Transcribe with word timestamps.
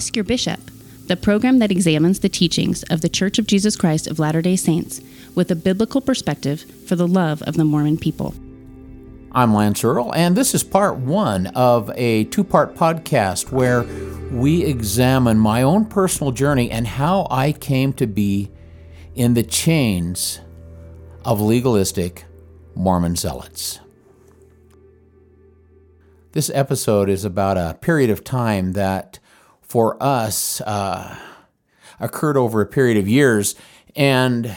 Ask 0.00 0.16
Your 0.16 0.24
Bishop, 0.24 0.58
the 1.08 1.14
program 1.14 1.58
that 1.58 1.70
examines 1.70 2.20
the 2.20 2.30
teachings 2.30 2.84
of 2.84 3.02
the 3.02 3.08
Church 3.10 3.38
of 3.38 3.46
Jesus 3.46 3.76
Christ 3.76 4.06
of 4.06 4.18
Latter 4.18 4.40
day 4.40 4.56
Saints 4.56 5.02
with 5.34 5.50
a 5.50 5.54
biblical 5.54 6.00
perspective 6.00 6.62
for 6.86 6.96
the 6.96 7.06
love 7.06 7.42
of 7.42 7.58
the 7.58 7.66
Mormon 7.66 7.98
people. 7.98 8.32
I'm 9.32 9.52
Lance 9.52 9.84
Earle, 9.84 10.14
and 10.14 10.34
this 10.34 10.54
is 10.54 10.64
part 10.64 10.96
one 10.96 11.48
of 11.48 11.90
a 11.96 12.24
two 12.24 12.42
part 12.42 12.76
podcast 12.76 13.52
where 13.52 13.82
we 14.32 14.64
examine 14.64 15.38
my 15.38 15.60
own 15.60 15.84
personal 15.84 16.32
journey 16.32 16.70
and 16.70 16.86
how 16.86 17.26
I 17.30 17.52
came 17.52 17.92
to 17.92 18.06
be 18.06 18.50
in 19.14 19.34
the 19.34 19.42
chains 19.42 20.40
of 21.26 21.42
legalistic 21.42 22.24
Mormon 22.74 23.16
zealots. 23.16 23.80
This 26.32 26.50
episode 26.54 27.10
is 27.10 27.26
about 27.26 27.58
a 27.58 27.76
period 27.78 28.08
of 28.08 28.24
time 28.24 28.72
that 28.72 29.18
for 29.70 29.96
us 30.02 30.60
uh, 30.62 31.16
occurred 32.00 32.36
over 32.36 32.60
a 32.60 32.66
period 32.66 32.96
of 32.96 33.06
years 33.06 33.54
and 33.94 34.56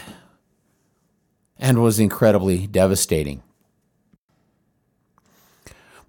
and 1.56 1.80
was 1.80 2.00
incredibly 2.00 2.66
devastating. 2.66 3.40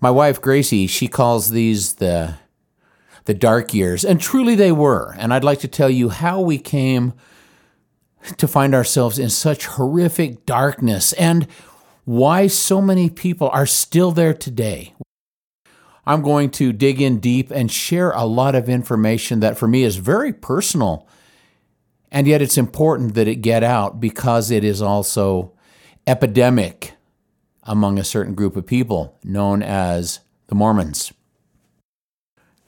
My 0.02 0.10
wife 0.10 0.42
Gracie, 0.42 0.88
she 0.88 1.08
calls 1.08 1.52
these 1.52 1.94
the 1.94 2.38
the 3.26 3.36
dark 3.36 3.76
years, 3.76 4.04
and 4.04 4.20
truly 4.20 4.56
they 4.56 4.72
were. 4.72 5.14
And 5.20 5.32
I'd 5.32 5.44
like 5.44 5.60
to 5.60 5.68
tell 5.68 5.90
you 5.90 6.10
how 6.10 6.42
we 6.42 6.58
came 6.58 7.14
to 8.38 8.48
find 8.48 8.74
ourselves 8.74 9.20
in 9.20 9.30
such 9.30 9.68
horrific 9.68 10.48
darkness 10.48 11.14
and 11.14 11.48
why 12.06 12.48
so 12.48 12.82
many 12.82 13.12
people 13.12 13.50
are 13.50 13.68
still 13.68 14.12
there 14.12 14.34
today. 14.34 14.96
I'm 16.06 16.22
going 16.22 16.52
to 16.52 16.72
dig 16.72 17.02
in 17.02 17.20
deep 17.20 17.52
and 17.52 17.72
share 17.72 18.12
a 18.12 18.26
lot 18.26 18.56
of 18.56 18.70
information 18.70 19.40
that 19.40 19.58
for 19.58 19.68
me 19.68 19.84
is 19.84 19.96
very 19.96 20.32
personal. 20.32 21.08
And 22.12 22.28
yet 22.28 22.42
it's 22.42 22.58
important 22.58 23.16
that 23.16 23.28
it 23.28 23.38
get 23.38 23.64
out 23.64 24.00
because 24.00 24.52
it 24.52 24.64
is 24.64 24.82
also 24.82 25.54
epidemic 26.06 26.94
among 27.64 27.98
a 27.98 28.04
certain 28.04 28.36
group 28.36 28.56
of 28.56 28.66
people 28.66 29.18
known 29.24 29.64
as 29.64 30.20
the 30.48 30.56
Mormons. 30.56 31.12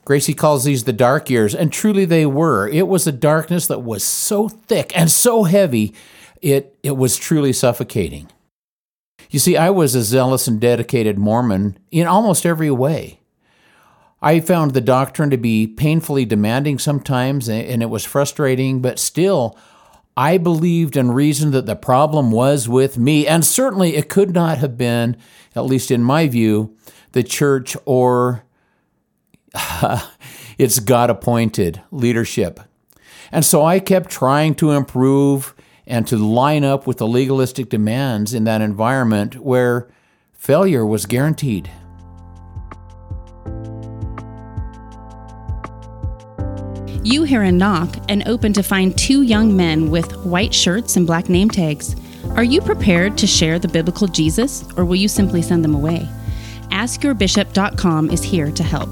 Gracie 0.04 0.34
calls 0.34 0.64
these 0.64 0.84
the 0.84 0.92
dark 0.92 1.28
years, 1.28 1.54
and 1.54 1.70
truly 1.70 2.04
they 2.04 2.24
were. 2.24 2.66
It 2.66 2.88
was 2.88 3.06
a 3.06 3.12
darkness 3.12 3.66
that 3.66 3.82
was 3.82 4.02
so 4.02 4.48
thick 4.48 4.90
and 4.96 5.10
so 5.10 5.44
heavy, 5.44 5.94
it, 6.40 6.78
it 6.82 6.96
was 6.96 7.16
truly 7.18 7.52
suffocating. 7.52 8.28
You 9.30 9.38
see, 9.38 9.56
I 9.56 9.70
was 9.70 9.94
a 9.94 10.02
zealous 10.02 10.48
and 10.48 10.58
dedicated 10.58 11.18
Mormon 11.18 11.78
in 11.90 12.06
almost 12.06 12.46
every 12.46 12.70
way. 12.70 13.20
I 14.20 14.40
found 14.40 14.72
the 14.72 14.80
doctrine 14.80 15.30
to 15.30 15.36
be 15.36 15.66
painfully 15.66 16.24
demanding 16.24 16.78
sometimes, 16.78 17.48
and 17.48 17.82
it 17.82 17.90
was 17.90 18.04
frustrating, 18.04 18.80
but 18.80 18.98
still, 18.98 19.56
I 20.16 20.38
believed 20.38 20.96
and 20.96 21.14
reasoned 21.14 21.54
that 21.54 21.66
the 21.66 21.76
problem 21.76 22.32
was 22.32 22.68
with 22.68 22.98
me, 22.98 23.26
and 23.26 23.44
certainly 23.44 23.94
it 23.94 24.08
could 24.08 24.34
not 24.34 24.58
have 24.58 24.76
been, 24.76 25.16
at 25.54 25.64
least 25.64 25.92
in 25.92 26.02
my 26.02 26.26
view, 26.26 26.76
the 27.12 27.22
church 27.22 27.76
or 27.84 28.42
its 30.58 30.80
God 30.80 31.10
appointed 31.10 31.80
leadership. 31.92 32.58
And 33.30 33.44
so 33.44 33.64
I 33.64 33.78
kept 33.78 34.10
trying 34.10 34.56
to 34.56 34.72
improve 34.72 35.54
and 35.86 36.06
to 36.08 36.16
line 36.16 36.64
up 36.64 36.86
with 36.86 36.98
the 36.98 37.06
legalistic 37.06 37.68
demands 37.68 38.34
in 38.34 38.44
that 38.44 38.60
environment 38.60 39.36
where 39.36 39.88
failure 40.32 40.84
was 40.84 41.06
guaranteed. 41.06 41.70
You 47.04 47.22
hear 47.22 47.42
a 47.42 47.52
knock 47.52 47.96
and 48.08 48.26
open 48.26 48.52
to 48.54 48.62
find 48.62 48.96
two 48.98 49.22
young 49.22 49.56
men 49.56 49.90
with 49.90 50.12
white 50.24 50.52
shirts 50.52 50.96
and 50.96 51.06
black 51.06 51.28
name 51.28 51.48
tags. 51.48 51.94
Are 52.30 52.44
you 52.44 52.60
prepared 52.60 53.16
to 53.18 53.26
share 53.26 53.58
the 53.58 53.68
biblical 53.68 54.08
Jesus, 54.08 54.64
or 54.76 54.84
will 54.84 54.96
you 54.96 55.08
simply 55.08 55.40
send 55.40 55.64
them 55.64 55.74
away? 55.74 56.08
AskYourBishop.com 56.70 58.10
is 58.10 58.22
here 58.22 58.50
to 58.50 58.62
help. 58.62 58.90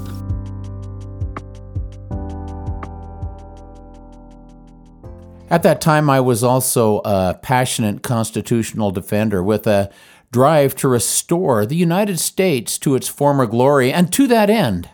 At 5.49 5.63
that 5.63 5.79
time, 5.79 6.09
I 6.09 6.19
was 6.19 6.43
also 6.43 7.01
a 7.05 7.37
passionate 7.41 8.03
constitutional 8.03 8.91
defender 8.91 9.43
with 9.43 9.67
a 9.67 9.91
drive 10.31 10.75
to 10.75 10.87
restore 10.87 11.65
the 11.65 11.75
United 11.75 12.19
States 12.19 12.77
to 12.79 12.95
its 12.95 13.07
former 13.07 13.45
glory, 13.45 13.91
and 13.93 14.11
to 14.13 14.27
that 14.27 14.49
end, 14.49 14.89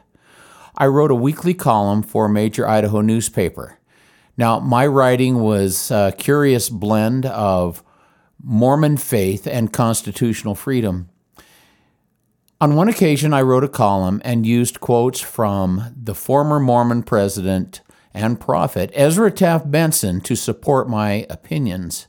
I 0.75 0.87
wrote 0.87 1.11
a 1.11 1.15
weekly 1.15 1.53
column 1.53 2.01
for 2.01 2.25
a 2.25 2.29
major 2.29 2.67
Idaho 2.67 3.01
newspaper. 3.01 3.79
Now, 4.37 4.59
my 4.59 4.87
writing 4.87 5.39
was 5.39 5.91
a 5.91 6.13
curious 6.17 6.69
blend 6.69 7.25
of 7.27 7.83
Mormon 8.43 8.97
faith 8.97 9.47
and 9.47 9.71
constitutional 9.71 10.55
freedom. 10.55 11.09
On 12.59 12.75
one 12.75 12.89
occasion, 12.89 13.33
I 13.33 13.41
wrote 13.41 13.63
a 13.63 13.69
column 13.69 14.21
and 14.25 14.45
used 14.45 14.79
quotes 14.79 15.19
from 15.19 15.93
the 15.95 16.15
former 16.15 16.59
Mormon 16.59 17.03
president 17.03 17.81
and 18.13 18.39
prophet 18.39 18.89
Ezra 18.93 19.31
Taft 19.31 19.69
Benson 19.69 20.21
to 20.21 20.35
support 20.35 20.89
my 20.89 21.27
opinions. 21.29 22.07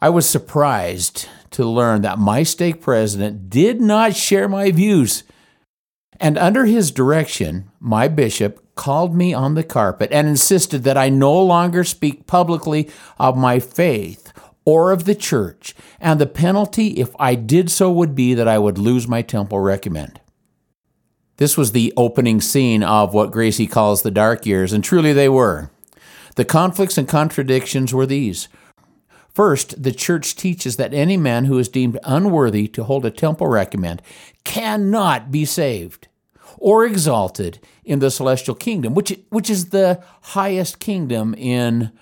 I 0.00 0.08
was 0.08 0.28
surprised 0.28 1.28
to 1.50 1.64
learn 1.64 2.02
that 2.02 2.18
my 2.18 2.42
stake 2.42 2.80
president 2.80 3.50
did 3.50 3.80
not 3.80 4.14
share 4.14 4.48
my 4.48 4.70
views 4.70 5.24
and 6.20 6.38
under 6.38 6.64
his 6.64 6.90
direction, 6.90 7.70
my 7.80 8.08
bishop 8.08 8.62
called 8.74 9.14
me 9.14 9.32
on 9.32 9.54
the 9.54 9.64
carpet 9.64 10.10
and 10.12 10.28
insisted 10.28 10.84
that 10.84 10.96
I 10.96 11.08
no 11.08 11.32
longer 11.42 11.82
speak 11.84 12.26
publicly 12.26 12.90
of 13.18 13.36
my 13.36 13.58
faith 13.58 14.32
or 14.64 14.90
of 14.90 15.04
the 15.04 15.14
church, 15.14 15.74
and 16.00 16.20
the 16.20 16.26
penalty, 16.26 16.88
if 16.88 17.14
I 17.20 17.36
did 17.36 17.70
so, 17.70 17.90
would 17.90 18.14
be 18.14 18.34
that 18.34 18.48
I 18.48 18.58
would 18.58 18.78
lose 18.78 19.06
my 19.06 19.22
temple 19.22 19.60
recommend. 19.60 20.20
This 21.36 21.56
was 21.56 21.72
the 21.72 21.92
opening 21.96 22.40
scene 22.40 22.82
of 22.82 23.14
what 23.14 23.30
Gracie 23.30 23.68
calls 23.68 24.02
the 24.02 24.10
dark 24.10 24.44
years, 24.44 24.72
and 24.72 24.82
truly 24.82 25.12
they 25.12 25.28
were. 25.28 25.70
The 26.34 26.44
conflicts 26.44 26.98
and 26.98 27.06
contradictions 27.06 27.94
were 27.94 28.06
these. 28.06 28.48
First, 29.36 29.82
the 29.82 29.92
church 29.92 30.34
teaches 30.34 30.76
that 30.76 30.94
any 30.94 31.18
man 31.18 31.44
who 31.44 31.58
is 31.58 31.68
deemed 31.68 31.98
unworthy 32.04 32.66
to 32.68 32.84
hold 32.84 33.04
a 33.04 33.10
temple 33.10 33.46
recommend 33.48 34.00
cannot 34.44 35.30
be 35.30 35.44
saved 35.44 36.08
or 36.56 36.86
exalted 36.86 37.58
in 37.84 37.98
the 37.98 38.10
celestial 38.10 38.54
kingdom, 38.54 38.94
which, 38.94 39.20
which 39.28 39.50
is 39.50 39.68
the 39.68 40.02
highest 40.22 40.78
kingdom 40.78 41.34
in 41.34 41.92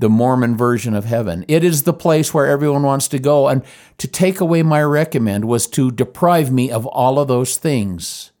the 0.00 0.08
Mormon 0.08 0.56
version 0.56 0.94
of 0.94 1.04
heaven. 1.04 1.44
It 1.46 1.62
is 1.62 1.84
the 1.84 1.92
place 1.92 2.34
where 2.34 2.48
everyone 2.48 2.82
wants 2.82 3.06
to 3.06 3.20
go. 3.20 3.46
And 3.46 3.62
to 3.98 4.08
take 4.08 4.40
away 4.40 4.64
my 4.64 4.82
recommend 4.82 5.44
was 5.44 5.68
to 5.68 5.92
deprive 5.92 6.50
me 6.50 6.72
of 6.72 6.86
all 6.86 7.20
of 7.20 7.28
those 7.28 7.56
things 7.56 8.32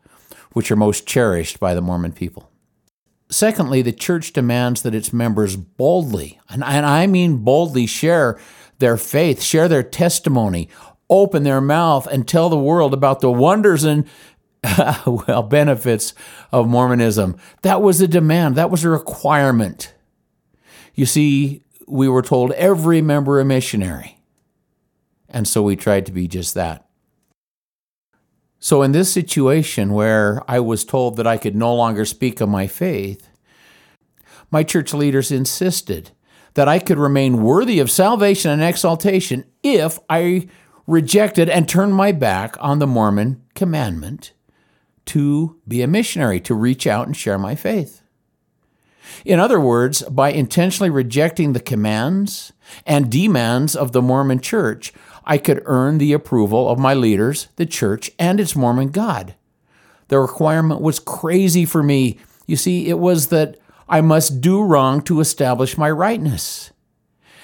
which 0.54 0.72
are 0.72 0.76
most 0.76 1.06
cherished 1.06 1.60
by 1.60 1.72
the 1.72 1.80
Mormon 1.80 2.10
people. 2.10 2.50
Secondly, 3.30 3.82
the 3.82 3.92
church 3.92 4.32
demands 4.32 4.82
that 4.82 4.94
its 4.94 5.12
members 5.12 5.56
boldly, 5.56 6.38
and, 6.48 6.62
I 6.62 7.06
mean 7.06 7.38
boldly, 7.38 7.86
share 7.86 8.38
their 8.78 8.96
faith, 8.96 9.42
share 9.42 9.66
their 9.66 9.82
testimony, 9.82 10.68
open 11.08 11.42
their 11.42 11.60
mouth, 11.60 12.06
and 12.06 12.28
tell 12.28 12.48
the 12.48 12.58
world 12.58 12.92
about 12.92 13.20
the 13.20 13.32
wonders 13.32 13.84
and 13.84 14.06
well 15.06 15.42
benefits 15.42 16.14
of 16.52 16.68
Mormonism. 16.68 17.36
That 17.62 17.82
was 17.82 18.00
a 18.00 18.08
demand. 18.08 18.56
That 18.56 18.70
was 18.70 18.84
a 18.84 18.90
requirement. 18.90 19.94
You 20.94 21.06
see, 21.06 21.62
we 21.86 22.08
were 22.08 22.22
told 22.22 22.52
every 22.52 23.02
member 23.02 23.40
a 23.40 23.44
missionary, 23.44 24.18
and 25.28 25.48
so 25.48 25.62
we 25.62 25.76
tried 25.76 26.06
to 26.06 26.12
be 26.12 26.28
just 26.28 26.54
that. 26.54 26.86
So, 28.64 28.80
in 28.80 28.92
this 28.92 29.12
situation 29.12 29.92
where 29.92 30.42
I 30.48 30.58
was 30.58 30.86
told 30.86 31.18
that 31.18 31.26
I 31.26 31.36
could 31.36 31.54
no 31.54 31.74
longer 31.74 32.06
speak 32.06 32.40
of 32.40 32.48
my 32.48 32.66
faith, 32.66 33.28
my 34.50 34.62
church 34.62 34.94
leaders 34.94 35.30
insisted 35.30 36.12
that 36.54 36.66
I 36.66 36.78
could 36.78 36.96
remain 36.96 37.42
worthy 37.42 37.78
of 37.78 37.90
salvation 37.90 38.50
and 38.50 38.62
exaltation 38.62 39.44
if 39.62 39.98
I 40.08 40.48
rejected 40.86 41.50
and 41.50 41.68
turned 41.68 41.94
my 41.94 42.10
back 42.10 42.56
on 42.58 42.78
the 42.78 42.86
Mormon 42.86 43.42
commandment 43.54 44.32
to 45.04 45.60
be 45.68 45.82
a 45.82 45.86
missionary, 45.86 46.40
to 46.40 46.54
reach 46.54 46.86
out 46.86 47.06
and 47.06 47.14
share 47.14 47.38
my 47.38 47.54
faith. 47.54 48.00
In 49.24 49.40
other 49.40 49.60
words, 49.60 50.02
by 50.02 50.30
intentionally 50.30 50.90
rejecting 50.90 51.52
the 51.52 51.60
commands 51.60 52.52
and 52.86 53.10
demands 53.10 53.76
of 53.76 53.92
the 53.92 54.02
Mormon 54.02 54.40
church, 54.40 54.92
I 55.24 55.38
could 55.38 55.62
earn 55.64 55.98
the 55.98 56.12
approval 56.12 56.68
of 56.68 56.78
my 56.78 56.94
leaders, 56.94 57.48
the 57.56 57.66
church, 57.66 58.10
and 58.18 58.38
its 58.38 58.54
Mormon 58.54 58.90
God. 58.90 59.34
The 60.08 60.18
requirement 60.18 60.80
was 60.80 60.98
crazy 60.98 61.64
for 61.64 61.82
me. 61.82 62.18
You 62.46 62.56
see, 62.56 62.88
it 62.88 62.98
was 62.98 63.28
that 63.28 63.56
I 63.88 64.00
must 64.00 64.40
do 64.40 64.62
wrong 64.62 65.02
to 65.02 65.20
establish 65.20 65.78
my 65.78 65.90
rightness. 65.90 66.72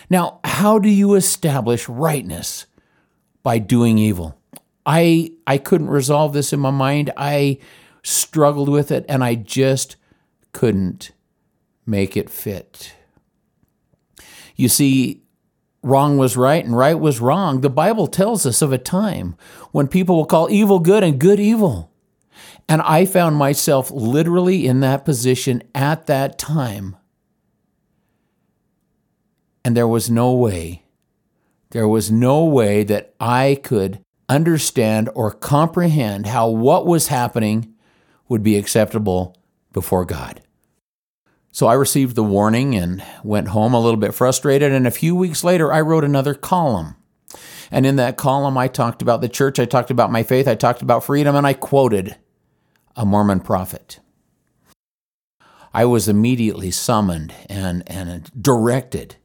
Now, 0.08 0.40
how 0.44 0.78
do 0.78 0.88
you 0.88 1.14
establish 1.14 1.88
rightness? 1.88 2.66
By 3.42 3.58
doing 3.58 3.96
evil. 3.96 4.38
I 4.84 5.32
I 5.46 5.56
couldn't 5.56 5.88
resolve 5.88 6.34
this 6.34 6.52
in 6.52 6.60
my 6.60 6.70
mind. 6.70 7.10
I 7.16 7.58
struggled 8.02 8.68
with 8.68 8.90
it 8.90 9.06
and 9.08 9.24
I 9.24 9.34
just 9.34 9.96
couldn't 10.52 11.12
make 11.87 12.17
it 12.17 12.31
fit. 12.31 12.94
You 14.56 14.69
see, 14.69 15.23
wrong 15.82 16.19
was 16.19 16.37
right 16.37 16.65
and 16.65 16.77
right 16.77 16.99
was 16.99 17.21
wrong. 17.21 17.61
The 17.61 17.71
Bible 17.71 18.06
tells 18.06 18.44
us 18.47 18.62
of 18.62 18.73
a 18.73 18.79
time 18.79 19.37
when 19.73 19.88
people 19.88 20.17
will 20.17 20.27
call 20.27 20.50
evil 20.50 20.79
good 20.79 21.03
and 21.03 21.19
good 21.19 21.41
evil. 21.41 21.91
And 22.69 22.82
I 22.82 23.05
found 23.05 23.37
myself 23.37 23.91
literally 23.91 24.67
in 24.67 24.81
that 24.81 25.05
position 25.05 25.62
at 25.75 26.06
that 26.06 26.38
time. 26.38 26.97
And 29.65 29.77
there 29.77 29.88
was 29.88 30.11
no 30.11 30.32
way, 30.32 30.85
there 31.71 31.88
was 31.88 32.11
no 32.11 32.44
way 32.44 32.85
that 32.85 33.15
I 33.19 33.59
could 33.62 34.03
understand 34.29 35.11
or 35.15 35.32
comprehend 35.32 36.27
how 36.27 36.49
what 36.49 36.87
was 36.87 37.09
happening 37.09 37.75
would 38.29 38.43
be 38.43 38.56
acceptable 38.56 39.37
before 39.73 40.05
God. 40.05 40.41
So 41.52 41.67
I 41.67 41.75
received 41.75 42.14
the 42.14 42.23
warning 42.23 42.75
and 42.75 43.02
went 43.25 43.49
home 43.49 43.75
a 43.75 43.81
little 43.81 43.99
bit 43.99 44.14
frustrated. 44.14 44.73
And 44.73 44.87
a 44.87 44.93
few 44.93 45.14
weeks 45.14 45.43
later, 45.43 45.73
I 45.73 45.81
wrote 45.81 46.05
another 46.05 46.35
column. 46.35 46.97
And 47.70 47.87
in 47.87 47.97
that 47.97 48.17
column, 48.17 48.56
I 48.58 48.69
talked 48.69 49.02
about 49.02 49.20
the 49.20 49.29
church, 49.29 49.58
I 49.61 49.64
talked 49.64 49.91
about 49.91 50.11
my 50.11 50.23
faith, 50.23 50.49
I 50.49 50.56
talked 50.56 50.82
about 50.82 51.05
freedom, 51.05 51.37
and 51.37 51.47
I 51.47 51.52
quoted 51.52 52.17
a 52.97 53.06
Mormon 53.06 53.41
prophet. 53.41 54.00
I 55.73 55.85
was 55.85 56.08
immediately 56.08 56.73
summoned 56.73 57.32
and, 57.49 57.85
and 57.87 58.31
directed 58.41 59.17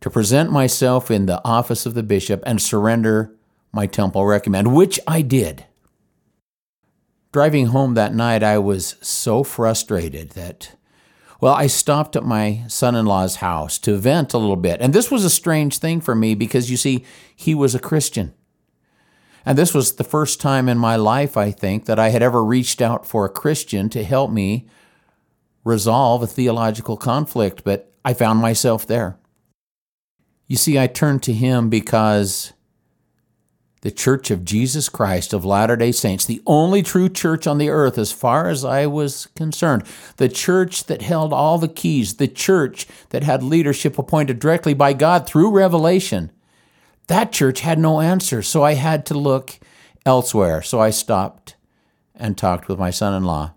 to 0.00 0.10
present 0.10 0.52
myself 0.52 1.10
in 1.10 1.26
the 1.26 1.42
office 1.44 1.86
of 1.86 1.94
the 1.94 2.02
bishop 2.02 2.42
and 2.44 2.60
surrender 2.60 3.34
my 3.72 3.86
temple 3.86 4.26
recommend, 4.26 4.74
which 4.74 5.00
I 5.06 5.22
did. 5.22 5.64
Driving 7.32 7.66
home 7.66 7.94
that 7.94 8.14
night, 8.14 8.42
I 8.42 8.58
was 8.58 8.96
so 9.00 9.42
frustrated 9.42 10.30
that 10.30 10.76
well, 11.40 11.54
I 11.54 11.68
stopped 11.68 12.16
at 12.16 12.24
my 12.24 12.64
son 12.66 12.94
in 12.96 13.06
law's 13.06 13.36
house 13.36 13.78
to 13.78 13.96
vent 13.96 14.34
a 14.34 14.38
little 14.38 14.56
bit. 14.56 14.80
And 14.80 14.92
this 14.92 15.10
was 15.10 15.24
a 15.24 15.30
strange 15.30 15.78
thing 15.78 16.00
for 16.00 16.14
me 16.14 16.34
because 16.34 16.70
you 16.70 16.76
see, 16.76 17.04
he 17.34 17.54
was 17.54 17.74
a 17.74 17.80
Christian. 17.80 18.34
And 19.46 19.56
this 19.56 19.72
was 19.72 19.94
the 19.94 20.04
first 20.04 20.40
time 20.40 20.68
in 20.68 20.78
my 20.78 20.96
life, 20.96 21.36
I 21.36 21.52
think, 21.52 21.86
that 21.86 21.98
I 21.98 22.08
had 22.08 22.22
ever 22.22 22.44
reached 22.44 22.82
out 22.82 23.06
for 23.06 23.24
a 23.24 23.30
Christian 23.30 23.88
to 23.90 24.04
help 24.04 24.30
me 24.30 24.68
resolve 25.64 26.22
a 26.22 26.26
theological 26.26 26.96
conflict, 26.96 27.62
but 27.64 27.92
I 28.04 28.14
found 28.14 28.40
myself 28.40 28.86
there. 28.86 29.18
You 30.46 30.56
see, 30.56 30.78
I 30.78 30.86
turned 30.86 31.22
to 31.24 31.32
him 31.32 31.68
because 31.68 32.52
the 33.80 33.90
Church 33.90 34.30
of 34.30 34.44
Jesus 34.44 34.88
Christ 34.88 35.32
of 35.32 35.44
Latter 35.44 35.76
day 35.76 35.92
Saints, 35.92 36.24
the 36.24 36.42
only 36.46 36.82
true 36.82 37.08
church 37.08 37.46
on 37.46 37.58
the 37.58 37.70
earth, 37.70 37.98
as 37.98 38.12
far 38.12 38.48
as 38.48 38.64
I 38.64 38.86
was 38.86 39.26
concerned, 39.36 39.84
the 40.16 40.28
church 40.28 40.84
that 40.84 41.02
held 41.02 41.32
all 41.32 41.58
the 41.58 41.68
keys, 41.68 42.14
the 42.14 42.28
church 42.28 42.86
that 43.10 43.22
had 43.22 43.42
leadership 43.42 43.98
appointed 43.98 44.38
directly 44.38 44.74
by 44.74 44.92
God 44.92 45.26
through 45.26 45.50
revelation, 45.50 46.32
that 47.06 47.32
church 47.32 47.60
had 47.60 47.78
no 47.78 48.00
answer. 48.00 48.42
So 48.42 48.62
I 48.62 48.74
had 48.74 49.06
to 49.06 49.14
look 49.14 49.58
elsewhere. 50.04 50.62
So 50.62 50.80
I 50.80 50.90
stopped 50.90 51.54
and 52.14 52.36
talked 52.36 52.68
with 52.68 52.78
my 52.78 52.90
son 52.90 53.14
in 53.14 53.24
law. 53.24 53.54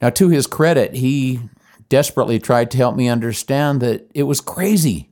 Now, 0.00 0.10
to 0.10 0.28
his 0.28 0.46
credit, 0.46 0.94
he 0.94 1.40
desperately 1.88 2.38
tried 2.38 2.70
to 2.70 2.76
help 2.76 2.96
me 2.96 3.08
understand 3.08 3.80
that 3.80 4.10
it 4.14 4.24
was 4.24 4.40
crazy, 4.40 5.10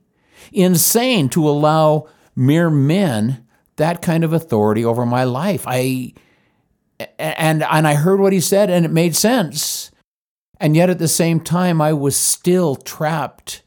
insane 0.51 1.29
to 1.29 1.47
allow 1.47 2.07
mere 2.35 2.69
men 2.69 3.42
that 3.77 4.01
kind 4.01 4.23
of 4.23 4.33
authority 4.33 4.85
over 4.85 5.05
my 5.05 5.23
life. 5.23 5.63
I 5.67 6.13
and 7.17 7.63
and 7.63 7.87
I 7.87 7.95
heard 7.95 8.19
what 8.19 8.33
he 8.33 8.39
said 8.39 8.69
and 8.69 8.85
it 8.85 8.91
made 8.91 9.15
sense. 9.15 9.91
And 10.59 10.75
yet 10.75 10.89
at 10.89 10.99
the 10.99 11.07
same 11.07 11.39
time 11.39 11.81
I 11.81 11.93
was 11.93 12.15
still 12.15 12.75
trapped 12.75 13.63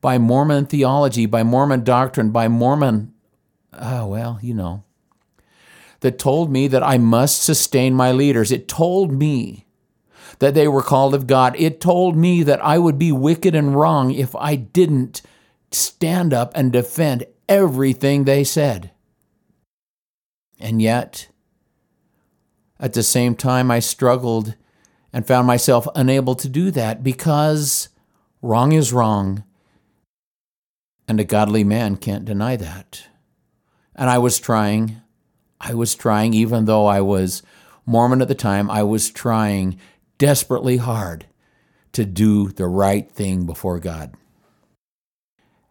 by 0.00 0.18
Mormon 0.18 0.66
theology, 0.66 1.26
by 1.26 1.42
Mormon 1.42 1.84
doctrine, 1.84 2.30
by 2.30 2.48
Mormon 2.48 3.12
oh 3.78 4.06
well, 4.06 4.38
you 4.42 4.54
know, 4.54 4.84
that 6.00 6.18
told 6.18 6.50
me 6.50 6.66
that 6.68 6.82
I 6.82 6.98
must 6.98 7.42
sustain 7.42 7.94
my 7.94 8.12
leaders. 8.12 8.52
It 8.52 8.68
told 8.68 9.12
me 9.12 9.66
that 10.38 10.54
they 10.54 10.66
were 10.66 10.82
called 10.82 11.14
of 11.14 11.26
God. 11.26 11.54
It 11.58 11.80
told 11.80 12.16
me 12.16 12.42
that 12.42 12.64
I 12.64 12.78
would 12.78 12.98
be 12.98 13.12
wicked 13.12 13.54
and 13.54 13.74
wrong 13.74 14.10
if 14.10 14.34
I 14.36 14.56
didn't 14.56 15.22
stand 15.70 16.32
up 16.32 16.52
and 16.54 16.72
defend 16.72 17.26
everything 17.48 18.24
they 18.24 18.44
said. 18.44 18.90
And 20.60 20.82
yet, 20.82 21.28
at 22.78 22.92
the 22.92 23.02
same 23.02 23.34
time, 23.34 23.70
I 23.70 23.78
struggled 23.78 24.54
and 25.12 25.26
found 25.26 25.46
myself 25.46 25.88
unable 25.94 26.34
to 26.36 26.48
do 26.48 26.70
that 26.70 27.02
because 27.02 27.88
wrong 28.42 28.72
is 28.72 28.92
wrong, 28.92 29.42
and 31.08 31.18
a 31.18 31.24
godly 31.24 31.64
man 31.64 31.96
can't 31.96 32.24
deny 32.24 32.56
that. 32.56 33.04
And 33.96 34.08
I 34.08 34.18
was 34.18 34.38
trying, 34.38 35.00
I 35.60 35.74
was 35.74 35.94
trying, 35.94 36.34
even 36.34 36.66
though 36.66 36.86
I 36.86 37.00
was 37.00 37.42
Mormon 37.84 38.22
at 38.22 38.28
the 38.28 38.34
time, 38.34 38.70
I 38.70 38.82
was 38.82 39.10
trying 39.10 39.80
desperately 40.18 40.76
hard 40.76 41.26
to 41.92 42.04
do 42.04 42.48
the 42.50 42.68
right 42.68 43.10
thing 43.10 43.46
before 43.46 43.80
God. 43.80 44.14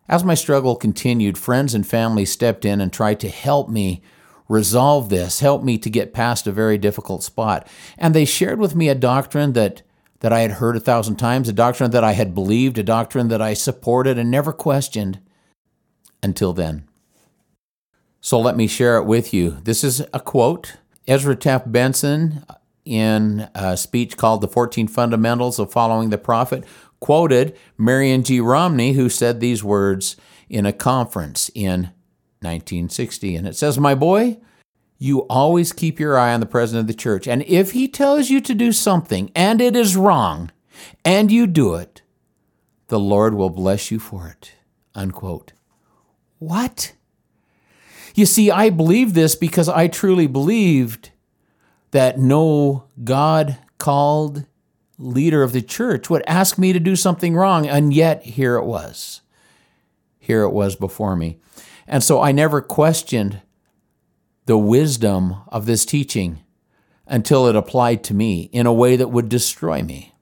As 0.10 0.24
my 0.24 0.34
struggle 0.34 0.76
continued, 0.76 1.38
friends 1.38 1.74
and 1.74 1.88
family 1.88 2.26
stepped 2.26 2.66
in 2.66 2.82
and 2.82 2.92
tried 2.92 3.20
to 3.22 3.30
help 3.30 3.70
me 3.70 4.02
resolve 4.50 5.10
this, 5.10 5.40
help 5.40 5.64
me 5.64 5.78
to 5.78 5.90
get 5.90 6.14
past 6.14 6.48
a 6.48 6.52
very 6.52 6.78
difficult 6.78 7.24
spot. 7.24 7.66
And 7.98 8.14
they 8.14 8.26
shared 8.26 8.60
with 8.60 8.76
me 8.76 8.90
a 8.90 8.96
doctrine 8.96 9.54
that 9.54 9.84
that 10.22 10.34
I 10.34 10.42
had 10.42 10.52
heard 10.52 10.76
a 10.76 10.82
thousand 10.82 11.16
times, 11.16 11.48
a 11.48 11.54
doctrine 11.54 11.92
that 11.92 12.04
I 12.04 12.12
had 12.12 12.36
believed, 12.36 12.78
a 12.78 12.84
doctrine 12.84 13.30
that 13.30 13.42
I 13.42 13.54
supported 13.54 14.18
and 14.18 14.30
never 14.30 14.52
questioned 14.52 15.22
until 16.22 16.52
then. 16.52 16.90
So 18.20 18.38
let 18.38 18.58
me 18.58 18.68
share 18.68 18.98
it 18.98 19.06
with 19.06 19.34
you. 19.34 19.60
This 19.64 19.82
is 19.82 20.02
a 20.14 20.20
quote. 20.20 20.76
Ezra 21.08 21.38
Taft 21.38 21.72
Benson, 21.72 22.44
in 22.84 23.48
a 23.56 23.78
speech 23.78 24.18
called 24.18 24.42
The 24.42 24.48
14 24.48 24.88
Fundamentals 24.88 25.60
of 25.60 25.72
Following 25.72 26.10
the 26.10 26.18
Prophet, 26.18 26.66
quoted 27.00 27.56
Marion 27.78 28.24
G. 28.24 28.42
Romney, 28.42 28.94
who 28.94 29.10
said 29.10 29.40
these 29.40 29.64
words 29.64 30.18
in 30.50 30.66
a 30.66 30.74
conference 30.74 31.50
in 31.56 31.92
1960. 32.42 33.36
And 33.36 33.48
it 33.48 33.56
says, 33.56 33.78
My 33.78 33.96
boy, 33.96 34.38
you 34.98 35.22
always 35.22 35.72
keep 35.72 36.00
your 36.00 36.18
eye 36.18 36.34
on 36.34 36.40
the 36.40 36.46
president 36.46 36.82
of 36.82 36.88
the 36.88 37.02
church. 37.02 37.28
And 37.28 37.44
if 37.44 37.72
he 37.72 37.88
tells 37.88 38.30
you 38.30 38.42
to 38.42 38.54
do 38.54 38.72
something 38.72 39.32
and 39.36 39.62
it 39.62 39.76
is 39.76 39.96
wrong, 39.96 40.52
and 41.04 41.32
you 41.32 41.48
do 41.48 41.76
it, 41.76 42.02
the 42.88 43.00
Lord 43.00 43.34
will 43.34 43.50
bless 43.50 43.92
you 43.92 44.00
for 44.00 44.28
it. 44.28 44.54
Unquote. 44.96 45.54
What? 46.40 46.94
You 48.16 48.26
see, 48.26 48.50
I 48.52 48.70
believe 48.70 49.14
this 49.14 49.36
because 49.36 49.70
I 49.70 49.88
truly 49.88 50.28
believed 50.28 51.12
that 51.92 52.20
no 52.20 52.86
God 53.04 53.58
called 53.78 54.46
leader 54.98 55.44
of 55.44 55.54
the 55.54 55.62
church 55.62 56.10
would 56.10 56.24
ask 56.28 56.58
me 56.58 56.74
to 56.74 56.80
do 56.80 56.96
something 56.96 57.36
wrong, 57.36 57.68
and 57.68 57.94
yet 57.94 58.24
here 58.24 58.56
it 58.56 58.66
was. 58.66 59.22
Here 60.20 60.44
it 60.44 60.52
was 60.52 60.76
before 60.76 61.16
me. 61.16 61.40
And 61.90 62.04
so 62.04 62.22
I 62.22 62.32
never 62.32 62.62
questioned 62.62 63.42
the 64.46 64.60
wisdom 64.60 65.38
of 65.48 65.66
this 65.66 65.86
teaching 65.86 66.44
until 67.08 67.48
it 67.48 67.56
applied 67.56 68.04
to 68.06 68.14
me 68.14 68.44
in 68.54 68.68
a 68.68 68.74
way 68.74 68.96
that 68.96 69.10
would 69.10 69.28
destroy 69.28 69.82
me. 69.82 70.14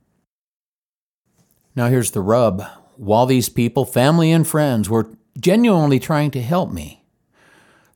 Now, 1.75 1.89
here's 1.89 2.11
the 2.11 2.21
rub. 2.21 2.63
While 2.95 3.25
these 3.25 3.49
people, 3.49 3.83
family 3.83 4.31
and 4.31 4.47
friends, 4.47 4.89
were 4.89 5.11
genuinely 5.39 5.99
trying 5.99 6.31
to 6.31 6.41
help 6.41 6.71
me, 6.71 7.03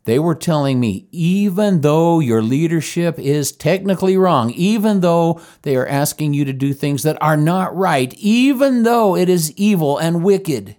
they 0.04 0.20
were 0.20 0.36
telling 0.36 0.80
me, 0.80 1.08
even 1.12 1.82
though 1.82 2.20
your 2.20 2.42
leadership 2.42 3.18
is 3.18 3.52
technically 3.54 4.18
wrong, 4.18 4.52
even 4.52 5.00
though 5.00 5.40
they 5.62 5.78
are 5.78 5.88
asking 5.88 6.34
you 6.34 6.44
to 6.44 6.54
do 6.54 6.74
things 6.74 7.04
that 7.04 7.22
are 7.22 7.38
not 7.38 7.76
right, 7.76 8.14
even 8.16 8.84
though 8.84 9.16
it 9.16 9.30
is 9.30 9.54
evil 9.54 9.98
and 9.98 10.24
wicked, 10.24 10.76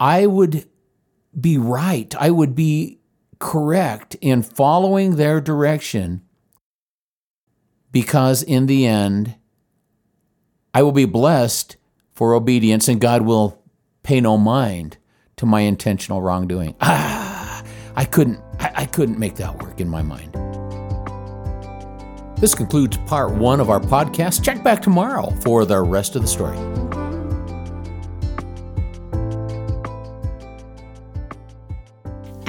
I 0.00 0.26
would 0.26 0.66
be 1.38 1.58
right. 1.58 2.14
I 2.18 2.30
would 2.30 2.54
be 2.54 3.00
correct 3.38 4.16
in 4.20 4.42
following 4.42 5.16
their 5.16 5.40
direction 5.40 6.22
because 7.92 8.42
in 8.42 8.66
the 8.66 8.86
end, 8.86 9.36
I 10.74 10.82
will 10.82 10.92
be 10.92 11.04
blessed 11.04 11.76
for 12.14 12.34
obedience 12.34 12.88
and 12.88 13.00
God 13.00 13.22
will 13.22 13.62
pay 14.02 14.20
no 14.20 14.36
mind 14.38 14.98
to 15.36 15.46
my 15.46 15.60
intentional 15.60 16.22
wrongdoing. 16.22 16.74
Ah, 16.80 17.62
I 17.94 18.04
couldn't, 18.04 18.40
I, 18.58 18.72
I 18.74 18.86
couldn't 18.86 19.18
make 19.18 19.36
that 19.36 19.62
work 19.62 19.80
in 19.80 19.88
my 19.88 20.02
mind. 20.02 20.34
This 22.38 22.54
concludes 22.54 22.98
part 23.06 23.32
one 23.32 23.60
of 23.60 23.70
our 23.70 23.80
podcast. 23.80 24.44
Check 24.44 24.62
back 24.62 24.82
tomorrow 24.82 25.30
for 25.40 25.64
the 25.64 25.80
rest 25.80 26.16
of 26.16 26.22
the 26.22 26.28
story. 26.28 26.85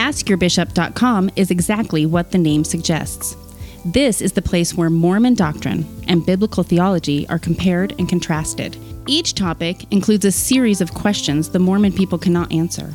AskYourBishop.com 0.08 1.32
is 1.36 1.52
exactly 1.52 2.06
what 2.06 2.32
the 2.32 2.38
name 2.38 2.64
suggests. 2.64 3.36
This 3.84 4.22
is 4.22 4.32
the 4.32 4.42
place 4.42 4.74
where 4.74 4.90
Mormon 4.90 5.34
doctrine 5.34 5.86
and 6.08 6.26
biblical 6.26 6.64
theology 6.64 7.28
are 7.28 7.38
compared 7.38 7.94
and 8.00 8.08
contrasted. 8.08 8.78
Each 9.06 9.36
topic 9.36 9.84
includes 9.92 10.24
a 10.24 10.32
series 10.32 10.80
of 10.80 10.94
questions 10.94 11.50
the 11.50 11.60
Mormon 11.60 11.92
people 11.92 12.18
cannot 12.18 12.54
answer. 12.54 12.94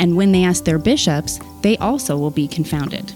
And 0.00 0.16
when 0.16 0.32
they 0.32 0.44
ask 0.44 0.64
their 0.64 0.78
bishops, 0.78 1.38
they 1.60 1.76
also 1.76 2.16
will 2.16 2.30
be 2.30 2.48
confounded. 2.48 3.12